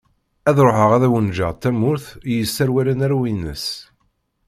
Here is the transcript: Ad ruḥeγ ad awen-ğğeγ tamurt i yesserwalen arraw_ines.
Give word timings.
Ad 0.49 0.57
ruḥeγ 0.65 0.91
ad 0.93 1.03
awen-ğğeγ 1.07 1.55
tamurt 1.61 2.05
i 2.29 2.31
yesserwalen 2.37 3.03
arraw_ines. 3.05 3.65